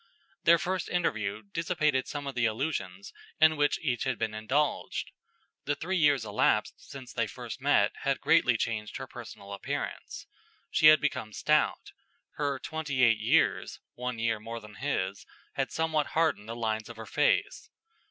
Their 0.45 0.57
first 0.57 0.89
interview 0.89 1.43
dissipated 1.43 2.07
some 2.07 2.25
of 2.25 2.33
the 2.33 2.45
illusions 2.45 3.13
in 3.39 3.55
which 3.55 3.77
each 3.83 4.05
had 4.05 4.19
indulged. 4.19 5.11
The 5.65 5.75
three 5.75 5.95
years 5.95 6.25
elapsed 6.25 6.73
since 6.81 7.13
they 7.13 7.27
first 7.27 7.61
met 7.61 7.91
had 7.97 8.19
greatly 8.19 8.57
changed 8.57 8.97
her 8.97 9.05
personal 9.05 9.53
appearance. 9.53 10.25
She 10.71 10.87
had 10.87 11.01
become 11.01 11.33
stout; 11.33 11.91
her 12.37 12.57
twenty 12.57 13.03
eight 13.03 13.19
years 13.19 13.79
(one 13.93 14.17
year 14.17 14.39
more 14.39 14.59
than 14.59 14.73
his) 14.73 15.27
had 15.53 15.71
somewhat 15.71 16.07
hardened 16.17 16.49
the 16.49 16.55
lines 16.55 16.89
of 16.89 16.97
her 16.97 17.05
face. 17.05 17.69